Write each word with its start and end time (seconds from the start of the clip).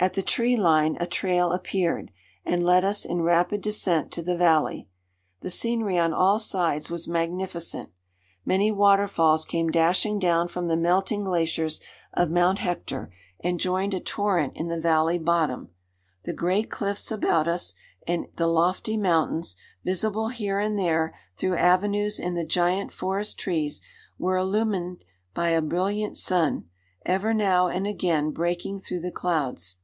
At 0.00 0.14
the 0.14 0.22
tree 0.22 0.56
line 0.56 0.96
a 1.00 1.08
trail 1.08 1.50
appeared, 1.50 2.12
and 2.44 2.62
led 2.64 2.84
us 2.84 3.04
in 3.04 3.22
rapid 3.22 3.60
descent 3.62 4.12
to 4.12 4.22
the 4.22 4.36
valley. 4.36 4.86
The 5.40 5.50
scenery 5.50 5.98
on 5.98 6.12
all 6.12 6.38
sides 6.38 6.88
was 6.88 7.08
magnificent. 7.08 7.90
Many 8.44 8.70
waterfalls 8.70 9.44
came 9.44 9.70
dashing 9.70 10.20
down 10.20 10.46
from 10.46 10.68
the 10.68 10.76
melting 10.76 11.24
glaciers 11.24 11.80
of 12.12 12.30
Mount 12.30 12.60
Hector 12.60 13.12
and 13.40 13.58
joined 13.58 13.92
a 13.92 13.98
torrent 13.98 14.52
in 14.54 14.68
the 14.68 14.80
valley 14.80 15.18
bottom. 15.18 15.70
The 16.22 16.32
great 16.32 16.70
cliffs 16.70 17.10
about 17.10 17.48
us, 17.48 17.74
and 18.06 18.28
the 18.36 18.46
lofty 18.46 18.96
mountains, 18.96 19.56
visible 19.84 20.28
here 20.28 20.60
and 20.60 20.78
there 20.78 21.12
through 21.36 21.56
avenues 21.56 22.20
in 22.20 22.34
the 22.34 22.46
giant 22.46 22.92
forest 22.92 23.36
trees, 23.40 23.80
were 24.16 24.36
illumined 24.36 25.04
by 25.34 25.48
a 25.48 25.60
brilliant 25.60 26.16
sun, 26.16 26.66
ever 27.04 27.34
now 27.34 27.66
and 27.66 27.84
again 27.84 28.30
breaking 28.30 28.78
through 28.78 29.00
the 29.00 29.10
clouds. 29.10 29.74